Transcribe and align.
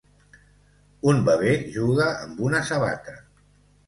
Un 1.11 1.19
bebè 1.27 1.53
juga 1.75 2.07
amb 2.23 2.39
una 2.47 2.63
sabata. 2.71 3.15